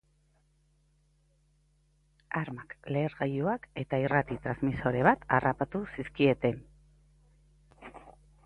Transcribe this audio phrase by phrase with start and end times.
[2.41, 6.61] Armak, lehergailuak eta irrati-transmisore bat harrapatu zizkieten.